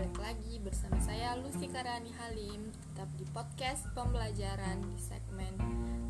balik 0.00 0.32
lagi 0.32 0.56
bersama 0.64 0.96
saya 1.04 1.36
Lucy 1.44 1.68
Karani 1.68 2.08
Halim 2.16 2.72
Tetap 2.72 3.04
di 3.20 3.28
podcast 3.36 3.84
pembelajaran 3.92 4.80
di 4.80 4.96
segmen. 4.96 5.52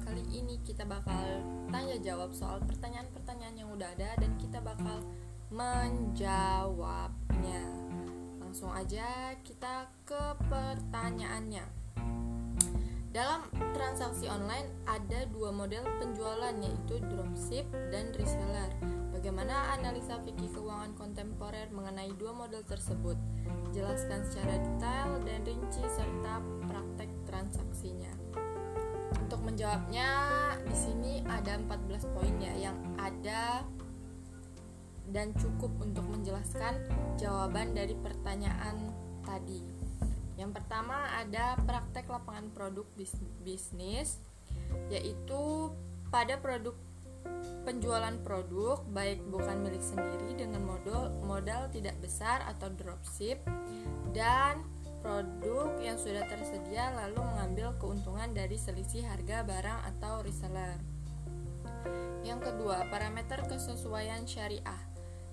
Kali 0.06 0.22
ini 0.30 0.62
kita 0.62 0.86
bakal 0.86 1.42
tanya 1.74 1.98
jawab 1.98 2.30
soal 2.30 2.62
pertanyaan-pertanyaan 2.70 3.58
yang 3.58 3.66
udah 3.74 3.90
ada 3.98 4.14
Dan 4.22 4.38
kita 4.38 4.62
bakal 4.62 5.02
menjawabnya. 5.50 6.22
Langsung 8.38 8.70
aja 8.70 9.34
kita 9.42 9.90
ke 10.06 10.38
pertanyaannya. 10.46 11.66
Dalam 13.10 13.50
transaksi 13.74 14.30
online 14.30 14.70
ada 14.86 15.26
dua 15.34 15.50
model 15.50 15.82
penjualan 15.98 16.54
yaitu 16.62 17.02
dropship 17.10 17.66
dan 17.90 18.14
reseller. 18.14 18.70
Bagaimana 19.20 19.76
analisa 19.76 20.16
fikih 20.24 20.48
keuangan 20.48 20.96
kontemporer 20.96 21.68
mengenai 21.76 22.08
dua 22.16 22.32
model 22.32 22.64
tersebut? 22.64 23.20
Jelaskan 23.68 24.24
secara 24.24 24.56
detail 24.56 25.20
dan 25.28 25.44
rinci 25.44 25.84
serta 25.92 26.40
praktek 26.64 27.12
transaksinya. 27.28 28.08
Untuk 29.20 29.44
menjawabnya, 29.44 30.08
di 30.64 30.72
sini 30.72 31.12
ada 31.28 31.52
14 31.52 32.16
poin 32.16 32.32
ya 32.40 32.72
yang 32.72 32.80
ada 32.96 33.60
dan 35.12 35.36
cukup 35.36 35.68
untuk 35.84 36.08
menjelaskan 36.08 36.80
jawaban 37.20 37.76
dari 37.76 37.92
pertanyaan 38.00 38.88
tadi. 39.20 39.60
Yang 40.40 40.64
pertama 40.64 40.96
ada 41.20 41.60
praktek 41.68 42.08
lapangan 42.08 42.48
produk 42.56 42.88
bisnis 43.44 44.16
yaitu 44.88 45.68
pada 46.08 46.40
produk 46.40 46.72
penjualan 47.64 48.16
produk 48.24 48.82
baik 48.90 49.20
bukan 49.28 49.62
milik 49.62 49.84
sendiri 49.84 50.32
dengan 50.34 50.64
modal 50.64 51.12
modal 51.22 51.68
tidak 51.70 51.94
besar 52.00 52.42
atau 52.48 52.72
dropship 52.72 53.38
dan 54.16 54.64
produk 55.00 55.72
yang 55.80 55.96
sudah 55.96 56.24
tersedia 56.28 56.92
lalu 56.92 57.20
mengambil 57.24 57.72
keuntungan 57.80 58.32
dari 58.36 58.60
selisih 58.60 59.08
harga 59.08 59.44
barang 59.48 59.80
atau 59.96 60.20
reseller. 60.20 60.76
Yang 62.20 62.52
kedua, 62.52 62.84
parameter 62.92 63.40
kesesuaian 63.48 64.28
syariah 64.28 64.82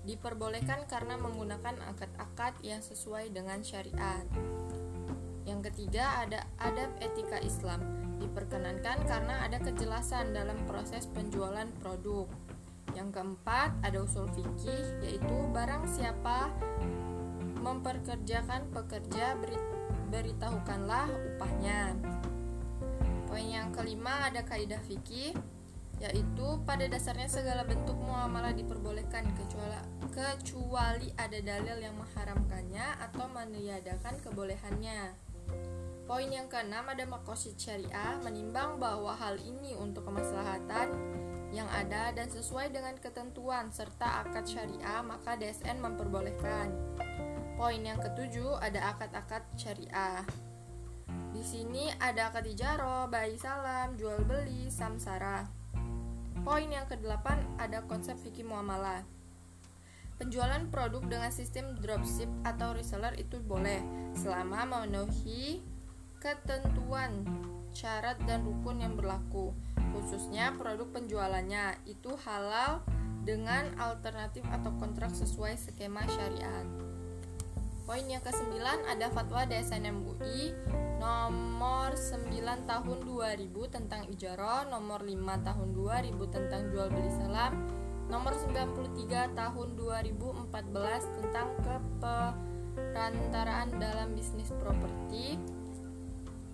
diperbolehkan 0.08 0.88
karena 0.88 1.20
menggunakan 1.20 1.76
akad-akad 1.92 2.56
yang 2.64 2.80
sesuai 2.80 3.28
dengan 3.28 3.60
syariat. 3.60 4.24
Yang 5.44 5.68
ketiga, 5.68 6.24
ada 6.24 6.48
adab 6.56 6.96
etika 7.04 7.36
Islam 7.44 7.97
diperkenankan 8.18 9.06
karena 9.06 9.46
ada 9.46 9.62
kejelasan 9.62 10.34
dalam 10.34 10.58
proses 10.66 11.06
penjualan 11.10 11.66
produk. 11.80 12.26
Yang 12.92 13.20
keempat, 13.20 13.78
ada 13.84 14.02
usul 14.02 14.26
fikih 14.34 15.02
yaitu 15.06 15.36
barang 15.54 15.86
siapa 15.86 16.50
memperkerjakan 17.62 18.70
pekerja 18.70 19.38
beri, 19.38 19.58
beritahukanlah 20.10 21.06
upahnya. 21.34 21.94
Poin 23.28 23.44
yang 23.44 23.70
kelima 23.70 24.30
ada 24.32 24.40
kaidah 24.42 24.80
fikih 24.88 25.36
yaitu 25.98 26.46
pada 26.62 26.86
dasarnya 26.86 27.26
segala 27.26 27.66
bentuk 27.66 27.98
muamalah 27.98 28.54
diperbolehkan 28.54 29.26
kecuali 29.34 29.78
kecuali 30.14 31.10
ada 31.18 31.38
dalil 31.42 31.78
yang 31.82 31.94
mengharamkannya 31.98 32.86
atau 33.10 33.26
meniadakan 33.30 34.14
kebolehannya. 34.22 35.27
Poin 36.08 36.24
yang 36.32 36.48
keenam 36.48 36.88
ada 36.88 37.04
makosid 37.04 37.60
syariah 37.60 38.16
menimbang 38.24 38.80
bahwa 38.80 39.12
hal 39.12 39.36
ini 39.44 39.76
untuk 39.76 40.08
kemaslahatan 40.08 40.88
yang 41.52 41.68
ada 41.68 42.16
dan 42.16 42.32
sesuai 42.32 42.72
dengan 42.72 42.96
ketentuan 42.96 43.68
serta 43.68 44.24
akad 44.24 44.48
syariah 44.48 45.04
maka 45.04 45.36
DSN 45.36 45.76
memperbolehkan. 45.76 46.72
Poin 47.60 47.84
yang 47.84 48.00
ketujuh 48.00 48.56
ada 48.56 48.96
akad-akad 48.96 49.44
syariah. 49.60 50.24
Di 51.28 51.44
sini 51.44 51.92
ada 52.00 52.32
akad 52.32 52.48
ijaro, 52.48 53.12
bayi 53.12 53.36
salam, 53.36 54.00
jual 54.00 54.24
beli, 54.24 54.72
samsara. 54.72 55.44
Poin 56.40 56.72
yang 56.72 56.88
kedelapan 56.88 57.44
ada 57.60 57.84
konsep 57.84 58.16
fikih 58.16 58.48
muamalah. 58.48 59.04
Penjualan 60.16 60.72
produk 60.72 61.04
dengan 61.04 61.28
sistem 61.28 61.76
dropship 61.76 62.32
atau 62.48 62.72
reseller 62.72 63.12
itu 63.20 63.44
boleh 63.44 63.84
selama 64.16 64.64
memenuhi 64.64 65.76
ketentuan, 66.18 67.22
syarat 67.70 68.18
dan 68.26 68.42
rukun 68.42 68.82
yang 68.82 68.98
berlaku, 68.98 69.54
khususnya 69.94 70.50
produk 70.58 70.90
penjualannya 70.90 71.78
itu 71.86 72.10
halal 72.26 72.82
dengan 73.22 73.70
alternatif 73.78 74.42
atau 74.50 74.74
kontrak 74.78 75.14
sesuai 75.14 75.54
skema 75.58 76.02
syariat. 76.10 76.66
Poin 77.88 78.04
yang 78.04 78.20
ke-9 78.20 78.60
ada 78.84 79.08
fatwa 79.08 79.48
DSN 79.48 79.88
MUI 79.96 80.52
nomor 81.00 81.96
9 81.96 82.68
tahun 82.68 82.98
2000 83.00 83.48
tentang 83.72 84.04
ijarah, 84.12 84.68
nomor 84.68 85.00
5 85.00 85.16
tahun 85.46 85.68
2000 85.72 86.20
tentang 86.28 86.68
jual 86.68 86.92
beli 86.92 87.08
salam, 87.16 87.56
nomor 88.12 88.36
93 88.36 89.32
tahun 89.32 89.68
2014 89.80 91.16
tentang 91.16 91.48
keperantaraan 91.64 93.72
dalam 93.80 94.12
bisnis 94.12 94.52
properti, 94.60 95.40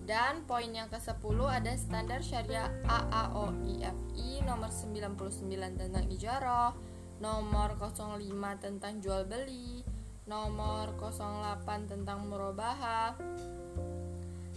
dan 0.05 0.45
poin 0.45 0.69
yang 0.69 0.85
ke-10 0.93 1.37
ada 1.49 1.73
standar 1.73 2.21
syariah 2.21 2.69
AAOIFI 2.85 4.45
nomor 4.45 4.69
99 4.69 5.81
tentang 5.81 6.05
ijarah, 6.13 6.77
nomor 7.17 7.73
05 7.81 8.21
tentang 8.61 9.01
jual 9.01 9.25
beli, 9.25 9.81
nomor 10.29 10.93
08 11.01 11.89
tentang 11.89 12.29
murabahah. 12.29 13.17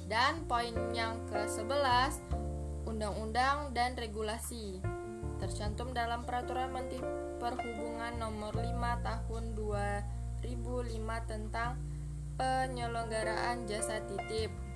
Dan 0.05 0.45
poin 0.45 0.73
yang 0.93 1.17
ke-11 1.33 2.21
undang-undang 2.85 3.73
dan 3.73 3.97
regulasi 3.97 4.81
tercantum 5.41 5.97
dalam 5.97 6.29
peraturan 6.29 6.73
Menteri 6.73 7.01
Perhubungan 7.41 8.21
nomor 8.21 8.53
5 8.53 8.75
tahun 9.01 9.45
2005 9.57 10.45
tentang 11.25 11.81
penyelenggaraan 12.37 13.65
jasa 13.65 14.05
titip. 14.05 14.68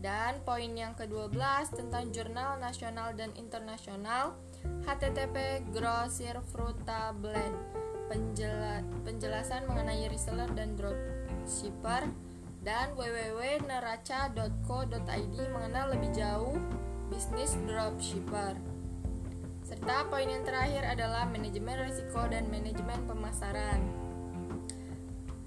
Dan 0.00 0.40
poin 0.48 0.72
yang 0.72 0.96
ke-12 0.96 1.36
tentang 1.76 2.08
jurnal 2.08 2.56
nasional 2.56 3.12
dan 3.12 3.36
internasional 3.36 4.32
HTTP 4.88 5.60
Grossier 5.76 6.40
Fruta 6.48 7.12
Blend. 7.12 7.52
Penjela 8.08 8.80
penjelasan 9.04 9.68
mengenai 9.68 10.08
reseller 10.08 10.48
dan 10.56 10.72
dropshipper 10.74 12.08
dan 12.64 12.96
www.neraca.co.id 12.96 15.36
mengenal 15.52 15.92
lebih 15.92 16.10
jauh 16.16 16.56
bisnis 17.12 17.60
dropshipper. 17.68 18.56
Serta 19.62 20.02
poin 20.08 20.26
yang 20.26 20.42
terakhir 20.42 20.82
adalah 20.82 21.28
manajemen 21.28 21.86
risiko 21.86 22.26
dan 22.26 22.50
manajemen 22.50 22.98
pemasaran 23.06 23.99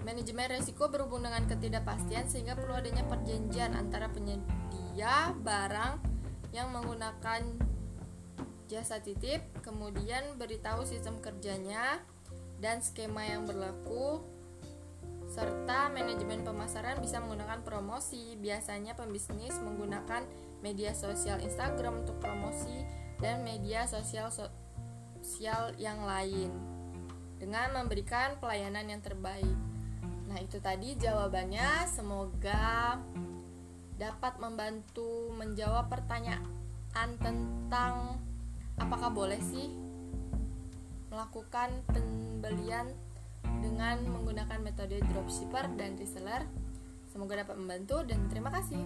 Manajemen 0.04 0.52
resiko 0.52 0.92
berhubung 0.92 1.24
dengan 1.24 1.48
ketidakpastian 1.48 2.28
sehingga 2.28 2.60
perlu 2.60 2.76
adanya 2.76 3.08
perjanjian 3.08 3.72
antara 3.72 4.12
penyedia 4.12 5.32
barang 5.40 6.04
yang 6.52 6.70
menggunakan 6.76 7.42
jasa 8.68 9.00
titip, 9.00 9.42
kemudian 9.64 10.36
beritahu 10.36 10.84
sistem 10.84 11.24
kerjanya 11.24 12.04
dan 12.60 12.84
skema 12.84 13.24
yang 13.28 13.48
berlaku 13.48 14.24
serta 15.34 15.90
manajemen 15.90 16.46
pemasaran 16.46 17.02
bisa 17.02 17.18
menggunakan 17.24 17.64
promosi. 17.66 18.36
Biasanya 18.38 18.94
pembisnis 18.94 19.56
menggunakan 19.64 20.28
media 20.62 20.94
sosial 20.94 21.42
Instagram 21.42 22.06
untuk 22.06 22.20
promosi 22.22 22.86
dan 23.24 23.42
media 23.42 23.88
sosial 23.90 24.30
sosial 24.30 25.74
yang 25.80 26.04
lain 26.04 26.52
dengan 27.42 27.72
memberikan 27.76 28.38
pelayanan 28.40 28.88
yang 28.88 29.02
terbaik. 29.02 29.73
Nah, 30.34 30.42
itu 30.42 30.58
tadi 30.58 30.98
jawabannya. 30.98 31.86
Semoga 31.86 32.98
dapat 34.02 34.34
membantu 34.42 35.30
menjawab 35.38 35.94
pertanyaan 35.94 36.42
tentang 37.22 38.18
apakah 38.82 39.14
boleh 39.14 39.38
sih 39.38 39.70
melakukan 41.14 41.70
pembelian 41.86 42.90
dengan 43.62 44.02
menggunakan 44.10 44.58
metode 44.66 44.98
dropshipper 45.14 45.70
dan 45.78 45.94
reseller. 46.02 46.50
Semoga 47.14 47.46
dapat 47.46 47.54
membantu 47.62 48.02
dan 48.02 48.26
terima 48.26 48.50
kasih. 48.50 48.82